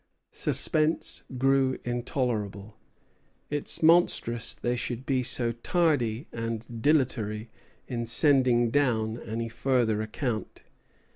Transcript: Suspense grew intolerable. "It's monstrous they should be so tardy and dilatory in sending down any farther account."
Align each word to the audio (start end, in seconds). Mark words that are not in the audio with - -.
Suspense 0.31 1.21
grew 1.37 1.77
intolerable. 1.83 2.75
"It's 3.51 3.83
monstrous 3.83 4.51
they 4.51 4.75
should 4.75 5.05
be 5.05 5.21
so 5.21 5.51
tardy 5.51 6.25
and 6.31 6.81
dilatory 6.81 7.51
in 7.87 8.07
sending 8.07 8.71
down 8.71 9.19
any 9.21 9.47
farther 9.47 10.01
account." 10.01 10.63